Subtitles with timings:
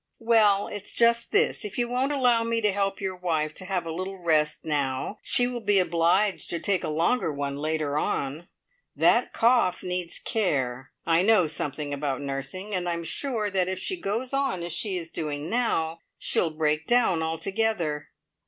[0.17, 3.85] "Well, it's just this; if you won't allow me to help your wife to have
[3.85, 8.47] a little rest now, she will be obliged to take a longer one later on!
[8.95, 10.89] That cough needs care.
[11.05, 14.97] I know something about nursing, and I'm sure that if she goes on as she
[14.97, 18.09] is doing now, she'll break down altogether."